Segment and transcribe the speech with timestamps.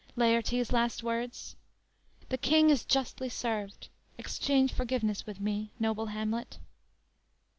[0.15, 1.55] Laertes' last words:
[2.27, 6.57] _"The King is justly served; Exchange forgiveness with me, noble Hamlet."